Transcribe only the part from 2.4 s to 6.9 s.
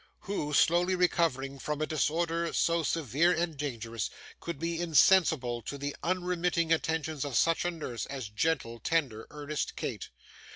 so severe and dangerous, could be insensible to the unremitting